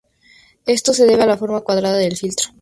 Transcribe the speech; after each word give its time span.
Esto 0.65 0.95
se 0.95 1.05
debe 1.05 1.21
a 1.21 1.27
la 1.27 1.37
forma 1.37 1.61
cuadrada 1.61 1.95
del 1.97 2.17
filtro. 2.17 2.49